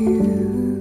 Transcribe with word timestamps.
you. 0.00 0.73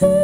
Hmm. 0.00 0.23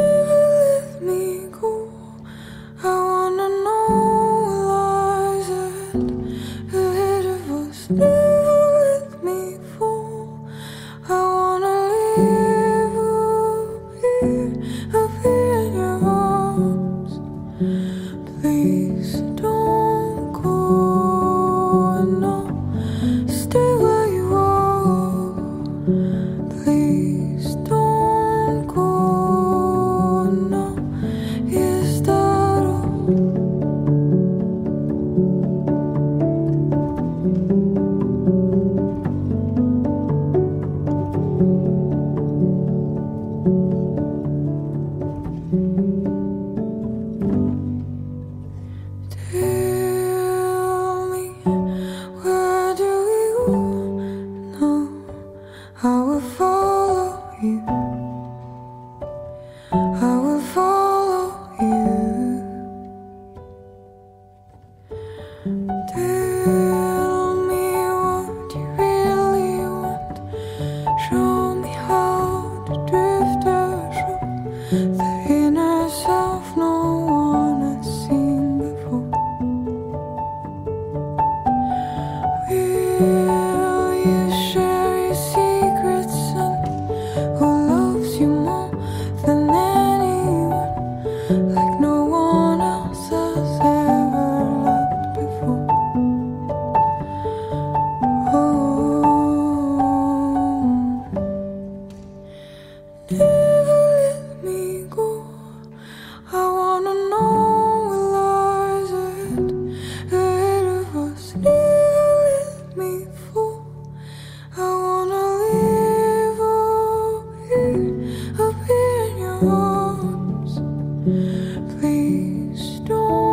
Please 121.79 122.79
don't. 122.81 123.31